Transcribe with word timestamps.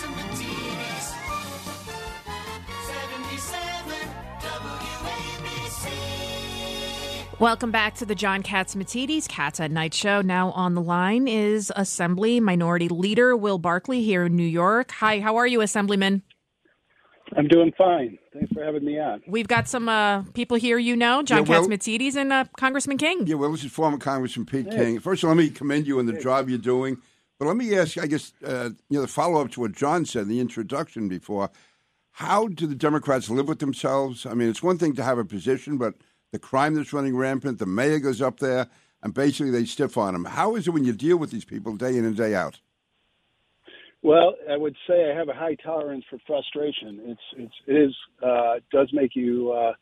Catsimatidis. 0.00 1.14
77 2.86 4.08
WABC. 5.90 5.90
Welcome 7.38 7.70
back 7.70 7.94
to 7.96 8.06
the 8.06 8.14
John 8.14 8.42
Catsimatidis 8.42 9.28
Cats 9.28 9.60
at 9.60 9.70
Night 9.70 9.92
show. 9.92 10.22
Now 10.22 10.52
on 10.52 10.74
the 10.74 10.80
line 10.80 11.28
is 11.28 11.70
Assembly 11.76 12.40
Minority 12.40 12.88
Leader 12.88 13.36
Will 13.36 13.58
Barclay 13.58 14.00
here 14.00 14.24
in 14.24 14.36
New 14.36 14.42
York. 14.42 14.90
Hi, 14.92 15.20
how 15.20 15.36
are 15.36 15.46
you, 15.46 15.60
Assemblyman? 15.60 16.22
I'm 17.36 17.46
doing 17.46 17.70
fine. 17.76 18.18
Thanks 18.32 18.50
for 18.54 18.64
having 18.64 18.84
me 18.86 18.98
on. 18.98 19.20
We've 19.28 19.46
got 19.48 19.68
some 19.68 19.88
uh, 19.88 20.22
people 20.32 20.56
here 20.56 20.78
you 20.78 20.96
know, 20.96 21.22
John 21.22 21.44
Yeah, 21.44 21.58
Will- 21.60 21.68
Catsimatidis 21.68 22.16
and 22.16 22.32
uh, 22.32 22.46
Congressman 22.56 22.96
King. 22.96 23.26
Yeah, 23.26 23.34
well, 23.34 23.52
this 23.52 23.64
is 23.64 23.70
former 23.70 23.98
Congressman 23.98 24.46
Pete 24.46 24.70
King. 24.70 24.98
First 24.98 25.22
of 25.22 25.28
all, 25.28 25.36
let 25.36 25.42
me 25.44 25.50
commend 25.50 25.86
you 25.86 25.98
on 25.98 26.06
the 26.06 26.14
job 26.14 26.48
you're 26.48 26.56
doing. 26.58 26.96
But 27.40 27.46
let 27.46 27.56
me 27.56 27.74
ask, 27.74 27.96
I 27.96 28.06
guess, 28.06 28.34
uh, 28.44 28.68
you 28.90 28.98
know, 28.98 29.00
the 29.00 29.08
follow 29.08 29.40
up 29.40 29.50
to 29.52 29.60
what 29.60 29.72
John 29.72 30.04
said 30.04 30.24
in 30.24 30.28
the 30.28 30.40
introduction 30.40 31.08
before. 31.08 31.48
How 32.10 32.48
do 32.48 32.66
the 32.66 32.74
Democrats 32.74 33.30
live 33.30 33.48
with 33.48 33.60
themselves? 33.60 34.26
I 34.26 34.34
mean, 34.34 34.50
it's 34.50 34.62
one 34.62 34.76
thing 34.76 34.94
to 34.96 35.02
have 35.02 35.16
a 35.16 35.24
position, 35.24 35.78
but 35.78 35.94
the 36.32 36.38
crime 36.38 36.74
that's 36.74 36.92
running 36.92 37.16
rampant, 37.16 37.58
the 37.58 37.64
mayor 37.64 37.98
goes 37.98 38.20
up 38.20 38.40
there, 38.40 38.68
and 39.02 39.14
basically 39.14 39.50
they 39.50 39.64
stiff 39.64 39.96
on 39.96 40.14
him. 40.14 40.26
How 40.26 40.54
is 40.54 40.68
it 40.68 40.72
when 40.72 40.84
you 40.84 40.92
deal 40.92 41.16
with 41.16 41.30
these 41.30 41.46
people 41.46 41.76
day 41.76 41.96
in 41.96 42.04
and 42.04 42.14
day 42.14 42.34
out? 42.34 42.60
Well, 44.02 44.34
I 44.50 44.58
would 44.58 44.76
say 44.86 45.10
I 45.10 45.16
have 45.16 45.30
a 45.30 45.34
high 45.34 45.54
tolerance 45.54 46.04
for 46.10 46.18
frustration. 46.26 47.00
It's 47.04 47.20
it's 47.38 47.54
it 47.66 47.72
is 47.74 47.96
uh, 48.22 48.56
does 48.70 48.90
make 48.92 49.16
you 49.16 49.50
uh, 49.52 49.72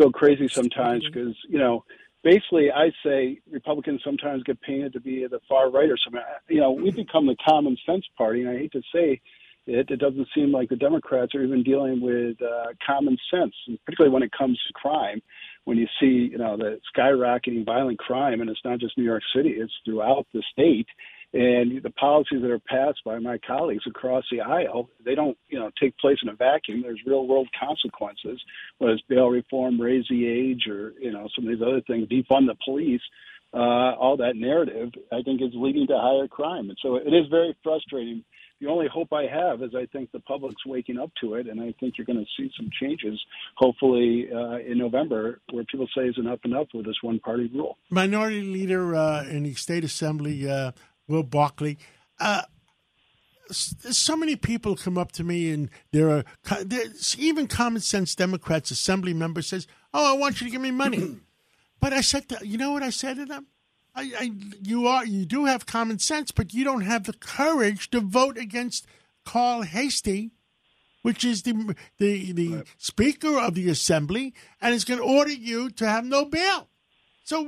go 0.00 0.10
crazy 0.10 0.48
sometimes 0.48 1.04
because 1.06 1.36
you 1.46 1.58
know 1.58 1.84
basically 2.22 2.70
I 2.70 2.90
say 3.04 3.40
Republicans 3.50 4.00
sometimes 4.04 4.42
get 4.42 4.60
painted 4.60 4.92
to 4.94 5.00
be 5.00 5.26
the 5.26 5.40
far 5.48 5.70
right 5.70 5.90
or 5.90 5.96
something. 6.04 6.22
You 6.48 6.60
know, 6.60 6.72
we've 6.72 6.96
become 6.96 7.26
the 7.26 7.36
common 7.46 7.76
sense 7.86 8.04
party, 8.16 8.42
and 8.42 8.50
I 8.50 8.58
hate 8.58 8.72
to 8.72 8.82
say 8.94 9.20
it, 9.66 9.90
it 9.90 9.98
doesn't 9.98 10.28
seem 10.34 10.50
like 10.50 10.68
the 10.68 10.76
Democrats 10.76 11.34
are 11.34 11.42
even 11.42 11.62
dealing 11.62 12.00
with 12.00 12.36
uh, 12.42 12.72
common 12.84 13.16
sense, 13.30 13.54
particularly 13.84 14.12
when 14.12 14.22
it 14.22 14.32
comes 14.36 14.60
to 14.66 14.72
crime. 14.72 15.22
When 15.64 15.78
you 15.78 15.86
see, 16.00 16.30
you 16.32 16.38
know, 16.38 16.56
the 16.56 16.80
skyrocketing 16.96 17.64
violent 17.64 17.98
crime, 17.98 18.40
and 18.40 18.50
it's 18.50 18.64
not 18.64 18.80
just 18.80 18.98
New 18.98 19.04
York 19.04 19.22
City; 19.34 19.50
it's 19.50 19.72
throughout 19.84 20.26
the 20.34 20.42
state. 20.52 20.88
And 21.34 21.82
the 21.82 21.90
policies 21.90 22.42
that 22.42 22.50
are 22.50 22.58
passed 22.58 23.00
by 23.06 23.18
my 23.18 23.38
colleagues 23.38 23.84
across 23.86 24.24
the 24.30 24.42
aisle, 24.42 24.90
they 25.02 25.14
don't, 25.14 25.38
you 25.48 25.58
know, 25.58 25.70
take 25.80 25.96
place 25.96 26.18
in 26.22 26.28
a 26.28 26.34
vacuum. 26.34 26.82
There's 26.82 27.00
real 27.06 27.26
world 27.26 27.48
consequences, 27.58 28.38
whether 28.76 28.92
it's 28.92 29.02
bail 29.08 29.28
reform, 29.28 29.80
raise 29.80 30.04
the 30.10 30.26
age, 30.26 30.66
or 30.68 30.92
you 31.00 31.10
know, 31.10 31.28
some 31.34 31.46
of 31.46 31.50
these 31.50 31.66
other 31.66 31.80
things, 31.86 32.08
defund 32.08 32.48
the 32.48 32.56
police. 32.64 33.00
Uh, 33.54 33.94
all 33.96 34.16
that 34.16 34.34
narrative, 34.34 34.90
I 35.10 35.20
think, 35.22 35.42
is 35.42 35.50
leading 35.54 35.86
to 35.86 35.98
higher 35.98 36.26
crime, 36.26 36.70
and 36.70 36.78
so 36.82 36.96
it 36.96 37.12
is 37.12 37.26
very 37.30 37.54
frustrating. 37.62 38.24
The 38.62 38.68
only 38.68 38.86
hope 38.86 39.12
I 39.12 39.24
have 39.24 39.60
is 39.62 39.74
I 39.74 39.86
think 39.86 40.12
the 40.12 40.20
public's 40.20 40.64
waking 40.64 40.96
up 40.96 41.10
to 41.20 41.34
it, 41.34 41.48
and 41.48 41.60
I 41.60 41.74
think 41.80 41.98
you're 41.98 42.06
going 42.06 42.24
to 42.24 42.30
see 42.36 42.50
some 42.56 42.70
changes, 42.80 43.20
hopefully 43.56 44.28
uh, 44.32 44.58
in 44.58 44.78
November, 44.78 45.40
where 45.50 45.64
people 45.64 45.88
say 45.94 46.04
is 46.04 46.16
enough 46.16 46.38
enough 46.44 46.68
with 46.72 46.86
this 46.86 46.94
one-party 47.02 47.50
rule. 47.52 47.76
Minority 47.90 48.42
Leader 48.42 48.94
uh, 48.94 49.24
in 49.24 49.42
the 49.42 49.54
State 49.54 49.84
Assembly, 49.84 50.48
uh, 50.48 50.72
Will 51.12 51.22
Barclay. 51.22 51.76
Uh, 52.18 52.42
so 53.50 54.16
many 54.16 54.34
people 54.34 54.76
come 54.76 54.96
up 54.96 55.12
to 55.12 55.22
me, 55.22 55.50
and 55.50 55.68
there 55.92 56.08
are 56.10 56.24
there's 56.64 57.16
even 57.18 57.46
common 57.46 57.82
sense 57.82 58.14
Democrats, 58.14 58.70
Assembly 58.70 59.12
members 59.12 59.48
says, 59.48 59.66
"Oh, 59.92 60.14
I 60.14 60.18
want 60.18 60.40
you 60.40 60.46
to 60.46 60.50
give 60.50 60.62
me 60.62 60.70
money," 60.70 61.16
but 61.80 61.92
I 61.92 62.00
said, 62.00 62.28
to, 62.30 62.46
"You 62.46 62.56
know 62.56 62.72
what 62.72 62.82
I 62.82 62.90
said 62.90 63.16
to 63.16 63.26
them? 63.26 63.46
I, 63.94 64.10
I, 64.18 64.32
you 64.62 64.86
are, 64.86 65.04
you 65.04 65.26
do 65.26 65.44
have 65.44 65.66
common 65.66 65.98
sense, 65.98 66.30
but 66.30 66.54
you 66.54 66.64
don't 66.64 66.80
have 66.80 67.04
the 67.04 67.12
courage 67.12 67.90
to 67.90 68.00
vote 68.00 68.38
against 68.38 68.86
Carl 69.24 69.62
Heastie." 69.62 70.32
Which 71.02 71.24
is 71.24 71.42
the 71.42 71.74
the, 71.98 72.32
the 72.32 72.64
Speaker 72.78 73.36
of 73.36 73.54
the 73.54 73.68
Assembly, 73.68 74.34
and 74.60 74.72
is 74.72 74.84
going 74.84 75.00
to 75.00 75.04
order 75.04 75.32
you 75.32 75.68
to 75.70 75.86
have 75.86 76.04
no 76.04 76.24
bail. 76.24 76.68
So 77.24 77.42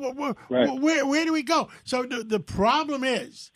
Right. 0.48 0.80
where 0.80 1.06
where 1.06 1.24
do 1.24 1.32
we 1.32 1.42
go? 1.42 1.68
So 1.84 2.02
the 2.02 2.24
the 2.24 2.40
problem 2.40 3.04
is, 3.04 3.50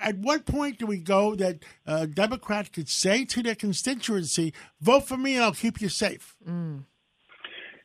at 0.00 0.18
what 0.18 0.46
point 0.46 0.78
do 0.78 0.86
we 0.86 0.98
go 0.98 1.34
that 1.34 1.64
uh, 1.86 2.06
Democrats 2.06 2.70
could 2.70 2.88
say 2.88 3.24
to 3.26 3.42
their 3.42 3.54
constituency, 3.54 4.52
"Vote 4.80 5.06
for 5.06 5.16
me, 5.16 5.34
and 5.34 5.44
I'll 5.44 5.52
keep 5.52 5.80
you 5.80 5.88
safe"? 5.88 6.36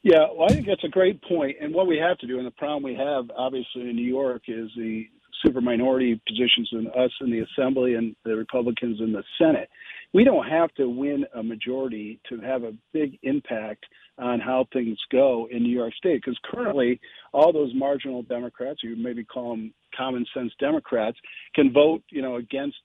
Yeah, 0.03 0.27
well, 0.35 0.47
I 0.49 0.53
think 0.53 0.67
that's 0.67 0.83
a 0.83 0.89
great 0.89 1.21
point. 1.21 1.55
And 1.61 1.73
what 1.73 1.87
we 1.87 1.97
have 1.97 2.17
to 2.19 2.27
do, 2.27 2.37
and 2.37 2.45
the 2.45 2.51
problem 2.51 2.83
we 2.83 2.95
have, 2.95 3.31
obviously, 3.37 3.89
in 3.89 3.95
New 3.95 4.07
York, 4.07 4.43
is 4.49 4.69
the 4.75 5.07
super 5.43 5.61
minority 5.61 6.19
positions 6.27 6.69
in 6.73 6.87
us 6.87 7.11
in 7.21 7.31
the 7.31 7.39
Assembly 7.39 7.95
and 7.95 8.15
the 8.25 8.35
Republicans 8.35 8.99
in 8.99 9.13
the 9.13 9.23
Senate. 9.37 9.69
We 10.13 10.23
don't 10.23 10.47
have 10.47 10.73
to 10.75 10.89
win 10.89 11.25
a 11.33 11.41
majority 11.41 12.19
to 12.29 12.39
have 12.41 12.63
a 12.63 12.73
big 12.91 13.17
impact 13.23 13.85
on 14.17 14.39
how 14.39 14.67
things 14.71 14.97
go 15.11 15.47
in 15.49 15.63
New 15.63 15.75
York 15.75 15.93
State. 15.95 16.21
Because 16.23 16.37
currently, 16.43 16.99
all 17.33 17.51
those 17.51 17.73
marginal 17.73 18.23
Democrats, 18.23 18.81
you 18.83 18.95
maybe 18.95 19.23
call 19.23 19.51
them 19.51 19.73
common 19.95 20.25
sense 20.33 20.51
Democrats, 20.59 21.17
can 21.55 21.71
vote, 21.71 22.03
you 22.09 22.21
know, 22.21 22.35
against 22.35 22.77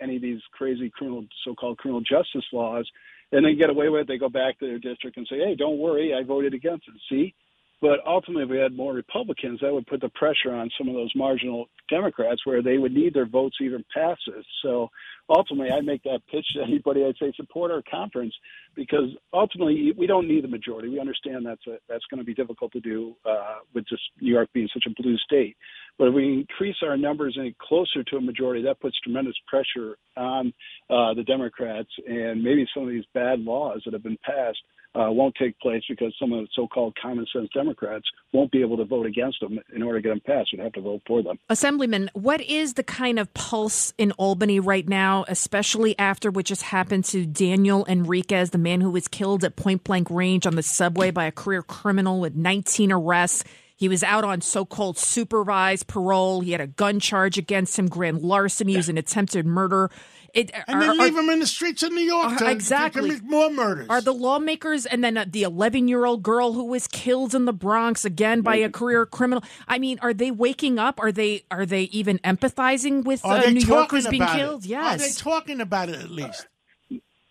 any 0.00 0.16
of 0.16 0.22
these 0.22 0.40
crazy 0.52 0.90
criminal, 0.90 1.24
so-called 1.44 1.78
criminal 1.78 2.00
justice 2.00 2.44
laws, 2.52 2.88
and 3.32 3.44
then 3.44 3.56
get 3.58 3.70
away 3.70 3.88
with 3.88 4.02
it. 4.02 4.08
They 4.08 4.18
go 4.18 4.28
back 4.28 4.58
to 4.58 4.66
their 4.66 4.78
district 4.78 5.16
and 5.16 5.26
say, 5.28 5.38
"Hey, 5.38 5.54
don't 5.54 5.78
worry, 5.78 6.12
I 6.14 6.24
voted 6.24 6.54
against 6.54 6.88
it." 6.88 6.94
See, 7.08 7.34
but 7.80 8.00
ultimately, 8.06 8.42
if 8.42 8.50
we 8.50 8.58
had 8.58 8.76
more 8.76 8.92
Republicans, 8.92 9.60
that 9.60 9.72
would 9.72 9.86
put 9.86 10.02
the 10.02 10.10
pressure 10.10 10.52
on 10.52 10.70
some 10.76 10.88
of 10.88 10.94
those 10.94 11.12
marginal 11.16 11.70
Democrats, 11.88 12.44
where 12.44 12.62
they 12.62 12.76
would 12.76 12.92
need 12.92 13.14
their 13.14 13.26
votes 13.26 13.56
even 13.60 13.84
pass 13.94 14.18
this. 14.26 14.44
So 14.62 14.90
ultimately, 15.30 15.72
I 15.72 15.80
make 15.80 16.02
that 16.02 16.20
pitch 16.30 16.46
to 16.54 16.62
anybody. 16.62 17.04
I'd 17.04 17.16
say 17.18 17.32
support 17.36 17.70
our 17.70 17.82
conference 17.90 18.34
because 18.74 19.08
ultimately, 19.32 19.92
we 19.96 20.06
don't 20.06 20.28
need 20.28 20.44
the 20.44 20.48
majority. 20.48 20.88
We 20.88 21.00
understand 21.00 21.46
that's 21.46 21.66
a, 21.66 21.78
that's 21.88 22.04
going 22.10 22.18
to 22.18 22.24
be 22.24 22.34
difficult 22.34 22.72
to 22.72 22.80
do 22.80 23.16
uh, 23.24 23.60
with 23.72 23.88
just 23.88 24.02
New 24.20 24.32
York 24.32 24.50
being 24.52 24.68
such 24.74 24.84
a 24.86 25.02
blue 25.02 25.16
state. 25.16 25.56
But 26.00 26.08
if 26.08 26.14
we 26.14 26.32
increase 26.32 26.76
our 26.82 26.96
numbers 26.96 27.36
any 27.38 27.54
closer 27.60 28.02
to 28.04 28.16
a 28.16 28.20
majority, 28.22 28.62
that 28.62 28.80
puts 28.80 28.98
tremendous 29.00 29.34
pressure 29.46 29.98
on 30.16 30.50
uh, 30.88 31.12
the 31.12 31.22
Democrats, 31.26 31.90
and 32.08 32.42
maybe 32.42 32.66
some 32.72 32.84
of 32.84 32.88
these 32.88 33.04
bad 33.12 33.40
laws 33.40 33.82
that 33.84 33.92
have 33.92 34.02
been 34.02 34.16
passed 34.24 34.56
uh, 34.94 35.10
won't 35.10 35.34
take 35.38 35.58
place 35.60 35.82
because 35.90 36.14
some 36.18 36.32
of 36.32 36.40
the 36.40 36.48
so-called 36.54 36.96
common 37.00 37.26
sense 37.30 37.50
Democrats 37.52 38.06
won't 38.32 38.50
be 38.50 38.62
able 38.62 38.78
to 38.78 38.86
vote 38.86 39.04
against 39.04 39.40
them 39.40 39.60
in 39.76 39.82
order 39.82 40.00
to 40.00 40.02
get 40.02 40.08
them 40.08 40.22
passed. 40.26 40.48
We'd 40.54 40.62
have 40.62 40.72
to 40.72 40.80
vote 40.80 41.02
for 41.06 41.22
them. 41.22 41.38
Assemblyman, 41.50 42.10
what 42.14 42.40
is 42.40 42.74
the 42.74 42.82
kind 42.82 43.18
of 43.18 43.32
pulse 43.34 43.92
in 43.98 44.12
Albany 44.12 44.58
right 44.58 44.88
now, 44.88 45.26
especially 45.28 45.98
after 45.98 46.30
what 46.30 46.46
just 46.46 46.62
happened 46.62 47.04
to 47.06 47.26
Daniel 47.26 47.84
Enriquez, 47.84 48.50
the 48.50 48.58
man 48.58 48.80
who 48.80 48.90
was 48.90 49.06
killed 49.06 49.44
at 49.44 49.54
point 49.54 49.84
blank 49.84 50.08
range 50.08 50.46
on 50.46 50.56
the 50.56 50.62
subway 50.62 51.10
by 51.10 51.26
a 51.26 51.32
career 51.32 51.62
criminal 51.62 52.20
with 52.20 52.34
19 52.34 52.90
arrests? 52.90 53.44
He 53.80 53.88
was 53.88 54.02
out 54.04 54.24
on 54.24 54.42
so 54.42 54.66
called 54.66 54.98
supervised 54.98 55.86
parole. 55.86 56.42
He 56.42 56.52
had 56.52 56.60
a 56.60 56.66
gun 56.66 57.00
charge 57.00 57.38
against 57.38 57.78
him, 57.78 57.88
grand 57.88 58.20
larceny, 58.20 58.72
he 58.72 58.76
was 58.76 58.90
an 58.90 58.98
attempted 58.98 59.46
murder. 59.46 59.90
It, 60.34 60.50
And 60.68 60.76
are- 60.76 60.80
then 60.80 60.90
are- 60.90 60.94
leave 61.04 61.14
them 61.14 61.30
in 61.30 61.38
the 61.40 61.46
streets 61.46 61.82
of 61.82 61.90
New 61.90 62.02
York 62.02 62.32
Uh, 62.34 62.38
to, 62.40 62.50
exactly. 62.50 63.08
to 63.10 63.16
commit 63.16 63.24
more 63.30 63.50
murders. 63.50 63.86
Are 63.88 64.02
the 64.02 64.12
lawmakers 64.12 64.84
and 64.84 65.02
then 65.02 65.16
uh, 65.16 65.24
the 65.26 65.44
11 65.44 65.88
year 65.88 66.04
old 66.04 66.22
girl 66.22 66.52
who 66.52 66.64
was 66.66 66.86
killed 66.86 67.34
in 67.34 67.46
the 67.46 67.54
Bronx 67.54 68.04
again 68.04 68.42
by 68.42 68.56
a 68.56 68.68
career 68.68 69.06
criminal? 69.06 69.42
I 69.66 69.78
mean, 69.78 69.98
are 70.02 70.12
they 70.14 70.30
waking 70.30 70.78
up? 70.78 71.00
Are 71.00 71.10
they 71.10 71.44
are 71.50 71.64
they 71.64 71.84
even 71.84 72.18
empathizing 72.18 73.02
with 73.04 73.24
Are 73.24 73.38
uh, 73.38 73.50
New 73.50 73.60
Yorkers 73.60 74.06
being 74.08 74.22
about 74.22 74.36
it? 74.36 74.38
killed? 74.38 74.60
Are 74.66 74.68
they 74.98 75.04
Yes. 75.06 75.16
talking 75.16 75.60
about 75.60 75.88
it 75.88 75.96
at 75.96 76.10
least? 76.10 76.46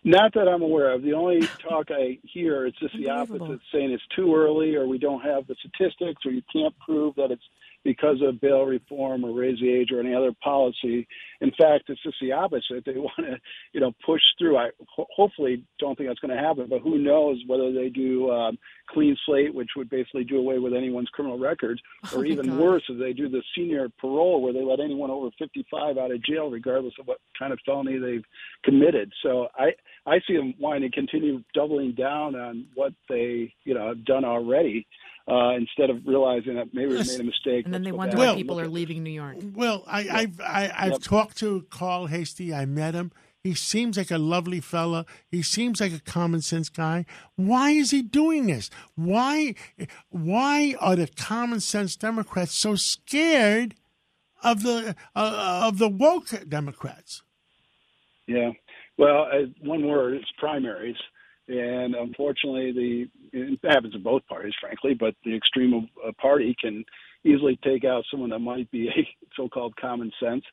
Not 0.02 0.32
that 0.34 0.48
I'm 0.48 0.62
aware 0.62 0.92
of. 0.92 1.02
The 1.02 1.12
only 1.12 1.40
talk 1.68 1.88
I 1.90 2.18
hear 2.22 2.66
is 2.66 2.72
just 2.80 2.96
the 2.96 3.10
opposite, 3.10 3.60
saying 3.72 3.90
it's 3.90 4.02
too 4.16 4.34
early 4.34 4.74
or 4.74 4.86
we 4.86 4.98
don't 4.98 5.20
have 5.20 5.46
the 5.46 5.56
statistics 5.60 6.22
or 6.24 6.32
you 6.32 6.42
can't 6.52 6.74
prove 6.78 7.14
that 7.16 7.30
it's 7.30 7.42
because 7.82 8.16
of 8.22 8.40
bail 8.42 8.62
reform 8.64 9.24
or 9.24 9.32
raise 9.32 9.58
the 9.58 9.70
age 9.70 9.90
or 9.90 10.00
any 10.00 10.14
other 10.14 10.32
policy. 10.44 11.06
In 11.40 11.50
fact, 11.58 11.84
it's 11.88 12.02
just 12.02 12.16
the 12.20 12.32
opposite. 12.32 12.84
They 12.84 12.92
want 12.96 13.16
to, 13.18 13.36
you 13.72 13.80
know, 13.80 13.92
push 14.04 14.20
through. 14.38 14.58
I 14.58 14.68
ho- 14.86 15.06
hopefully 15.14 15.64
don't 15.78 15.96
think 15.96 16.08
that's 16.10 16.20
going 16.20 16.36
to 16.36 16.42
happen, 16.42 16.66
but 16.68 16.80
who 16.80 16.98
knows 16.98 17.42
whether 17.46 17.72
they 17.72 17.88
do 17.88 18.30
um, 18.30 18.58
clean 18.90 19.16
slate, 19.24 19.54
which 19.54 19.70
would 19.76 19.88
basically 19.88 20.24
do 20.24 20.38
away 20.38 20.58
with 20.58 20.74
anyone's 20.74 21.08
criminal 21.08 21.38
records, 21.38 21.80
or 22.14 22.20
Oh 22.20 22.24
even 22.24 22.48
God. 22.48 22.58
worse, 22.58 22.82
if 22.88 22.98
they 22.98 23.14
do 23.14 23.30
the 23.30 23.42
senior 23.56 23.88
parole, 23.98 24.42
where 24.42 24.52
they 24.52 24.62
let 24.62 24.80
anyone 24.80 25.10
over 25.10 25.30
55 25.38 25.96
out 25.96 26.10
of 26.10 26.22
jail, 26.22 26.50
regardless 26.50 26.94
of 27.00 27.06
what 27.06 27.18
kind 27.38 27.50
of 27.52 27.58
felony 27.64 27.98
they've 27.98 28.24
committed. 28.62 29.10
So 29.22 29.48
I 29.56 29.70
I 30.06 30.20
see 30.26 30.36
them 30.36 30.54
wanting 30.58 30.90
to 30.90 30.94
continue 30.94 31.42
doubling 31.54 31.92
down 31.92 32.34
on 32.34 32.66
what 32.74 32.92
they 33.08 33.52
you 33.64 33.74
know 33.74 33.88
have 33.88 34.04
done 34.04 34.24
already, 34.24 34.86
uh, 35.28 35.50
instead 35.50 35.90
of 35.90 36.06
realizing 36.06 36.54
that 36.54 36.72
maybe 36.74 36.88
we 36.92 36.96
Yes. 36.98 37.12
made 37.12 37.20
a 37.20 37.24
mistake. 37.24 37.64
And 37.66 37.74
then 37.74 37.82
they 37.82 37.92
wonder 37.92 38.12
back 38.12 38.18
why 38.18 38.26
Well- 38.26 38.36
people 38.36 38.60
are 38.60 38.68
leaving 38.68 39.02
New 39.02 39.10
York. 39.10 39.36
Well, 39.54 39.84
I, 39.86 40.08
I've 40.08 40.40
I, 40.40 40.72
I've 40.76 40.92
Yep. 40.92 41.02
talked 41.02 41.36
to 41.38 41.66
Carl 41.70 42.06
Heastie. 42.06 42.54
I 42.54 42.64
met 42.66 42.94
him. 42.94 43.12
He 43.42 43.54
seems 43.54 43.96
like 43.96 44.10
a 44.10 44.18
lovely 44.18 44.60
fella. 44.60 45.06
He 45.30 45.42
seems 45.42 45.80
like 45.80 45.92
a 45.94 46.00
common 46.00 46.42
sense 46.42 46.68
guy. 46.68 47.06
Why 47.36 47.70
is 47.70 47.90
he 47.90 48.02
doing 48.02 48.46
this? 48.48 48.68
Why 48.96 49.54
why 50.10 50.74
are 50.80 50.96
the 50.96 51.06
common 51.06 51.60
sense 51.60 51.96
Democrats 51.96 52.52
so 52.52 52.74
scared 52.74 53.74
of 54.42 54.62
the 54.62 54.94
uh, 55.16 55.62
of 55.64 55.78
the 55.78 55.88
woke 55.88 56.28
Democrats? 56.48 57.22
Yeah. 58.26 58.52
Well, 59.00 59.26
uh, 59.32 59.46
one 59.62 59.88
word, 59.88 60.14
it's 60.14 60.30
primaries. 60.38 60.96
And 61.48 61.94
unfortunately, 61.94 62.70
the 62.72 63.06
it 63.32 63.58
happens 63.64 63.94
in 63.94 64.02
both 64.02 64.24
parties, 64.28 64.52
frankly, 64.60 64.94
but 64.94 65.14
the 65.24 65.34
extreme 65.34 65.72
of 65.74 65.84
a 66.06 66.12
party 66.12 66.54
can 66.60 66.84
easily 67.24 67.58
take 67.64 67.84
out 67.84 68.04
someone 68.10 68.30
that 68.30 68.38
might 68.38 68.70
be 68.70 68.88
a 68.96 69.08
so-called 69.36 69.74
common 69.76 70.12
sense, 70.22 70.44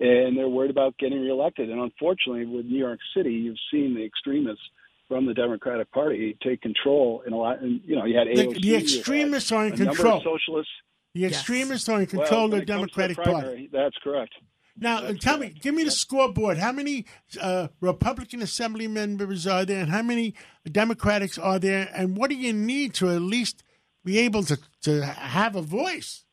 and 0.00 0.36
they're 0.36 0.48
worried 0.48 0.70
about 0.70 0.98
getting 0.98 1.20
reelected. 1.22 1.70
And 1.70 1.80
unfortunately, 1.80 2.44
with 2.44 2.66
New 2.66 2.78
York 2.78 2.98
City, 3.16 3.32
you've 3.32 3.56
seen 3.70 3.94
the 3.94 4.04
extremists 4.04 4.64
from 5.08 5.24
the 5.24 5.32
Democratic 5.32 5.90
Party 5.92 6.36
take 6.42 6.60
control 6.60 7.22
in 7.26 7.32
a 7.32 7.36
lot. 7.36 7.62
And 7.62 7.80
you 7.86 7.96
know, 7.96 8.04
you 8.04 8.18
had 8.18 8.26
The, 8.26 8.42
AOC, 8.46 8.54
the 8.60 8.66
you 8.66 8.74
had 8.74 8.82
extremists 8.82 9.52
are 9.52 9.66
in 9.66 9.72
a 9.74 9.76
number 9.76 9.90
of 9.90 9.96
control. 9.96 10.22
socialists. 10.36 10.72
The 11.14 11.20
Yes. 11.20 11.32
extremists 11.32 11.88
are 11.88 12.00
in 12.00 12.06
control 12.06 12.48
when 12.48 12.60
of 12.60 12.66
the 12.66 12.72
it 12.72 12.76
comes 12.76 12.90
to 12.90 12.96
the 12.96 13.08
Democratic 13.14 13.16
Party. 13.16 13.68
That's 13.72 13.96
correct. 14.02 14.34
Now, 14.76 15.02
That's 15.02 15.18
tell 15.22 15.38
me, 15.38 15.54
give 15.60 15.74
me 15.74 15.84
the 15.84 15.90
scoreboard. 15.90 16.58
How 16.58 16.72
many 16.72 17.04
uh, 17.40 17.68
Republican 17.80 18.42
Assembly 18.42 18.88
members 18.88 19.46
are 19.46 19.64
there, 19.64 19.80
and 19.80 19.90
how 19.90 20.02
many 20.02 20.34
Democrats 20.70 21.38
are 21.38 21.58
there, 21.58 21.90
and 21.94 22.16
what 22.16 22.30
do 22.30 22.36
you 22.36 22.52
need 22.52 22.94
to 22.94 23.10
at 23.10 23.20
least 23.20 23.62
be 24.04 24.18
able 24.18 24.42
to, 24.44 24.58
to 24.82 25.04
have 25.04 25.56
a 25.56 25.62
voice? 25.62 26.24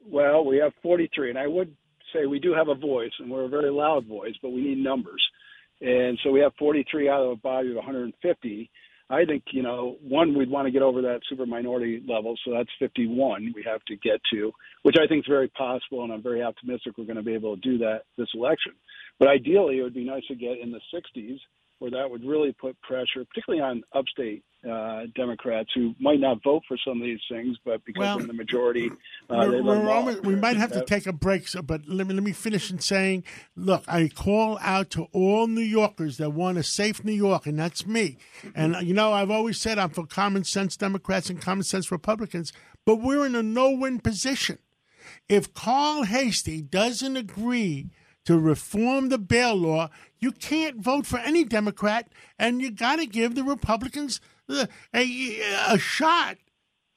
Well, 0.00 0.44
we 0.44 0.58
have 0.58 0.72
43, 0.82 1.30
and 1.30 1.38
I 1.38 1.46
would 1.46 1.76
say 2.12 2.26
we 2.26 2.38
do 2.38 2.54
have 2.54 2.68
a 2.68 2.74
voice, 2.74 3.12
and 3.18 3.30
we're 3.30 3.44
a 3.44 3.48
very 3.48 3.70
loud 3.70 4.06
voice, 4.06 4.34
but 4.40 4.50
we 4.50 4.62
need 4.62 4.78
numbers. 4.78 5.22
And 5.80 6.18
so 6.24 6.30
we 6.30 6.40
have 6.40 6.52
43 6.58 7.08
out 7.08 7.22
of 7.22 7.30
a 7.32 7.36
body 7.36 7.70
of 7.70 7.76
150. 7.76 8.70
I 9.08 9.24
think, 9.24 9.44
you 9.52 9.62
know, 9.62 9.98
one, 10.02 10.36
we'd 10.36 10.50
want 10.50 10.66
to 10.66 10.72
get 10.72 10.82
over 10.82 11.00
that 11.02 11.20
super 11.28 11.46
minority 11.46 12.02
level, 12.08 12.36
so 12.44 12.52
that's 12.52 12.70
51 12.80 13.52
we 13.54 13.62
have 13.62 13.84
to 13.84 13.96
get 13.96 14.20
to, 14.32 14.50
which 14.82 14.96
I 15.00 15.06
think 15.06 15.24
is 15.24 15.28
very 15.28 15.48
possible, 15.48 16.02
and 16.02 16.12
I'm 16.12 16.22
very 16.22 16.42
optimistic 16.42 16.98
we're 16.98 17.04
going 17.04 17.16
to 17.16 17.22
be 17.22 17.34
able 17.34 17.54
to 17.54 17.60
do 17.60 17.78
that 17.78 18.02
this 18.18 18.28
election. 18.34 18.72
But 19.20 19.28
ideally, 19.28 19.78
it 19.78 19.82
would 19.82 19.94
be 19.94 20.04
nice 20.04 20.26
to 20.26 20.34
get 20.34 20.58
in 20.58 20.72
the 20.72 20.80
60s, 20.92 21.38
where 21.78 21.90
that 21.90 22.10
would 22.10 22.24
really 22.24 22.52
put 22.52 22.80
pressure, 22.80 23.24
particularly 23.24 23.62
on 23.62 23.82
upstate 23.92 24.42
uh, 24.68 25.02
Democrats 25.14 25.68
who 25.74 25.94
might 26.00 26.18
not 26.18 26.42
vote 26.42 26.62
for 26.66 26.76
some 26.84 27.00
of 27.00 27.04
these 27.04 27.20
things, 27.30 27.56
but 27.64 27.84
because 27.84 28.00
Well, 28.00 28.18
in 28.18 28.26
the 28.26 28.32
majority, 28.32 28.90
uh, 29.30 29.46
We're- 29.48 29.60
we're 29.60 29.88
almost- 29.90 30.22
we 30.24 30.34
might 30.34 30.56
have 30.56 30.72
to 30.72 30.84
take 30.84 31.06
a 31.06 31.12
break, 31.12 31.46
so, 31.46 31.62
but 31.62 31.86
let 31.86 32.06
me, 32.06 32.14
let 32.14 32.22
me 32.24 32.32
finish 32.32 32.70
in 32.70 32.80
saying, 32.80 33.22
look, 33.54 33.84
I 33.86 34.08
call 34.08 34.58
out 34.60 34.90
to 34.90 35.04
all 35.12 35.46
New 35.46 35.60
Yorkers 35.60 36.16
that 36.16 36.30
want 36.30 36.58
a 36.58 36.62
safe 36.64 37.04
New 37.04 37.12
York, 37.12 37.46
and 37.46 37.58
that's 37.58 37.86
me. 37.86 38.16
And, 38.56 38.74
you 38.84 38.94
know, 38.94 39.12
I've 39.12 39.30
always 39.30 39.60
said 39.60 39.78
I'm 39.78 39.90
for 39.90 40.06
common 40.06 40.42
sense 40.44 40.76
Democrats 40.76 41.30
and 41.30 41.40
common 41.40 41.62
sense 41.62 41.92
Republicans, 41.92 42.52
but 42.84 42.96
we're 42.96 43.26
in 43.26 43.34
a 43.36 43.42
no 43.42 43.70
win 43.70 44.00
position. 44.00 44.58
If 45.28 45.54
Carl 45.54 46.04
Heastie 46.04 46.62
doesn't 46.62 47.16
agree 47.16 47.90
to 48.26 48.38
reform 48.38 49.08
the 49.08 49.18
bail 49.18 49.54
law, 49.54 49.88
you 50.18 50.32
can't 50.32 50.76
vote 50.76 51.06
for 51.06 51.18
any 51.18 51.44
Democrat, 51.44 52.08
and 52.38 52.60
you 52.60 52.70
got 52.70 52.96
to 52.96 53.06
give 53.06 53.34
the 53.34 53.44
Republicans 53.44 54.20
uh, 54.48 54.66
a, 54.94 55.40
a 55.68 55.78
shot, 55.78 56.36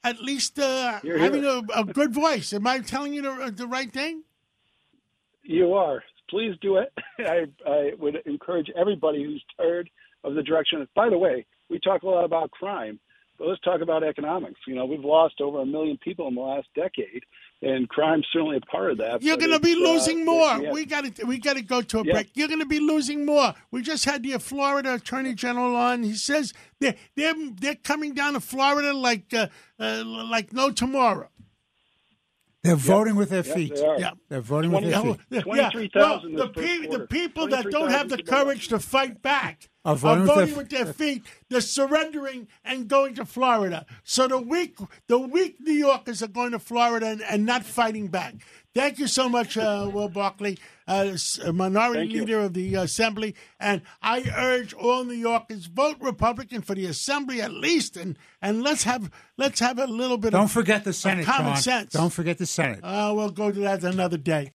at 0.04 0.20
least 0.20 0.58
uh, 0.58 1.00
having 1.02 1.44
a, 1.44 1.62
a 1.74 1.84
good 1.84 2.12
voice. 2.12 2.52
Am 2.52 2.66
I 2.66 2.80
telling 2.80 3.14
you 3.14 3.22
the, 3.22 3.52
the 3.56 3.66
right 3.66 3.90
thing? 3.90 4.24
You 5.42 5.74
are. 5.74 6.02
Please 6.28 6.54
do 6.60 6.76
it. 6.76 6.92
I, 7.18 7.46
I 7.66 7.92
would 7.98 8.16
encourage 8.26 8.70
everybody 8.78 9.24
who's 9.24 9.44
tired 9.56 9.88
of 10.24 10.34
the 10.34 10.42
direction. 10.42 10.86
By 10.94 11.08
the 11.08 11.18
way, 11.18 11.46
we 11.68 11.78
talk 11.78 12.02
a 12.02 12.06
lot 12.06 12.24
about 12.24 12.50
crime, 12.50 12.98
but 13.40 13.48
let's 13.48 13.60
talk 13.62 13.80
about 13.80 14.04
economics. 14.04 14.60
You 14.66 14.74
know, 14.74 14.84
we've 14.84 15.02
lost 15.04 15.40
over 15.40 15.60
a 15.62 15.66
million 15.66 15.96
people 15.96 16.28
in 16.28 16.34
the 16.34 16.42
last 16.42 16.68
decade, 16.76 17.24
and 17.62 17.88
crime's 17.88 18.26
certainly 18.32 18.58
a 18.58 18.60
part 18.60 18.90
of 18.92 18.98
that. 18.98 19.22
You're 19.22 19.38
going 19.38 19.50
to 19.52 19.58
be 19.58 19.72
uh, 19.72 19.78
losing 19.92 20.26
more. 20.26 20.58
yeah. 20.58 20.70
We 20.70 20.84
got 20.84 21.16
to 21.16 21.24
we 21.24 21.38
got 21.38 21.56
to 21.56 21.62
go 21.62 21.80
to 21.80 22.00
a 22.00 22.04
Yeah. 22.04 22.12
break. 22.12 22.30
You're 22.34 22.48
going 22.48 22.60
to 22.60 22.66
be 22.66 22.80
losing 22.80 23.24
more. 23.24 23.54
We 23.70 23.80
just 23.80 24.04
had 24.04 24.22
the 24.22 24.38
Florida 24.38 24.94
Attorney 24.94 25.34
General 25.34 25.74
on. 25.74 26.02
He 26.02 26.14
says 26.14 26.52
they're 26.80 26.96
they're 27.16 27.34
they're 27.58 27.74
coming 27.76 28.12
down 28.12 28.34
to 28.34 28.40
Florida 28.40 28.92
like 28.92 29.32
uh, 29.32 29.46
uh, 29.80 30.04
like 30.04 30.52
no 30.52 30.70
tomorrow. 30.70 31.30
They're 32.62 32.76
voting 32.76 33.16
with 33.16 33.30
their 33.30 33.42
Yep, 33.44 33.56
feet. 33.56 33.74
they 33.74 33.86
are. 33.86 33.98
Yeah. 33.98 34.10
They're 34.28 34.42
voting 34.42 34.70
with 34.70 34.84
their 34.84 35.00
feet. 35.00 35.16
Yeah, 35.30 35.40
23,000 35.40 36.34
Well, 36.34 36.46
the, 36.46 36.52
pe- 36.52 36.86
the 36.88 37.06
people 37.06 37.48
that 37.48 37.70
don't 37.70 37.90
have 37.90 38.10
the 38.10 38.22
courage 38.22 38.68
to 38.68 38.78
fight 38.78 39.22
back 39.22 39.70
Are 39.86 39.92
are 39.94 39.96
voting 39.96 40.26
voting, 40.26 40.56
with 40.56 40.68
their- 40.68 40.84
with 40.84 40.96
their 40.98 41.06
feet. 41.06 41.22
They're 41.48 41.62
surrendering 41.62 42.48
and 42.62 42.86
going 42.86 43.14
to 43.14 43.24
Florida. 43.24 43.86
So 44.04 44.28
the 44.28 44.38
weak, 44.38 44.76
the 45.06 45.18
weak 45.18 45.56
New 45.60 45.72
Yorkers 45.72 46.22
are 46.22 46.28
going 46.28 46.50
to 46.52 46.58
Florida 46.58 47.06
and, 47.06 47.22
and 47.22 47.46
not 47.46 47.64
fighting 47.64 48.08
back. 48.08 48.34
Thank 48.72 48.98
you 49.00 49.08
so 49.08 49.28
much, 49.28 49.56
uh, 49.56 49.90
Will 49.92 50.08
Barclay, 50.08 50.56
uh, 50.86 51.16
minority 51.52 52.00
Thank 52.02 52.12
you. 52.12 52.20
leader 52.20 52.40
of 52.40 52.54
the 52.54 52.76
Assembly. 52.76 53.34
And 53.58 53.82
I 54.00 54.22
urge 54.36 54.72
all 54.74 55.04
New 55.04 55.14
Yorkers 55.14 55.66
vote 55.66 55.96
Republican 56.00 56.62
for 56.62 56.76
the 56.76 56.86
Assembly 56.86 57.40
at 57.42 57.52
least, 57.52 57.96
and 57.96 58.16
and 58.40 58.62
let's 58.62 58.84
have 58.84 59.10
let's 59.36 59.58
have 59.58 59.78
a 59.80 59.86
little 59.86 60.18
bit 60.18 60.30
Don't 60.30 60.44
of 60.44 60.52
forget 60.52 60.84
the 60.84 60.90
of 60.90 60.96
Senate, 60.96 61.26
common 61.26 61.54
John. 61.54 61.62
sense. 61.62 61.92
Don't 61.92 62.12
forget 62.12 62.38
the 62.38 62.46
Senate. 62.46 62.80
Uh, 62.82 63.12
we'll 63.14 63.30
go 63.30 63.50
to 63.50 63.58
that 63.60 63.82
another 63.82 64.16
day. 64.18 64.48